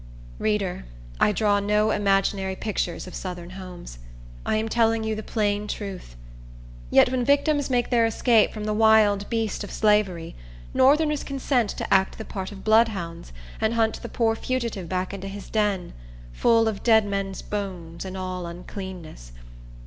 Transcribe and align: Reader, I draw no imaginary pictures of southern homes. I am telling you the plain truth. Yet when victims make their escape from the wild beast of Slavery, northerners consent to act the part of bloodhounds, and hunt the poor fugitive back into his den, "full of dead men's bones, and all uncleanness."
Reader, 0.39 0.85
I 1.19 1.31
draw 1.31 1.59
no 1.59 1.91
imaginary 1.91 2.55
pictures 2.55 3.05
of 3.05 3.13
southern 3.13 3.51
homes. 3.51 3.99
I 4.47 4.55
am 4.55 4.67
telling 4.67 5.03
you 5.03 5.13
the 5.13 5.21
plain 5.21 5.67
truth. 5.67 6.15
Yet 6.89 7.09
when 7.11 7.23
victims 7.23 7.69
make 7.69 7.91
their 7.91 8.07
escape 8.07 8.51
from 8.51 8.63
the 8.63 8.73
wild 8.73 9.29
beast 9.29 9.63
of 9.63 9.69
Slavery, 9.71 10.33
northerners 10.73 11.23
consent 11.23 11.69
to 11.77 11.93
act 11.93 12.17
the 12.17 12.25
part 12.25 12.51
of 12.51 12.63
bloodhounds, 12.63 13.31
and 13.61 13.75
hunt 13.75 14.01
the 14.01 14.09
poor 14.09 14.35
fugitive 14.35 14.89
back 14.89 15.13
into 15.13 15.27
his 15.27 15.51
den, 15.51 15.93
"full 16.33 16.67
of 16.67 16.81
dead 16.81 17.05
men's 17.05 17.43
bones, 17.43 18.03
and 18.03 18.17
all 18.17 18.47
uncleanness." 18.47 19.31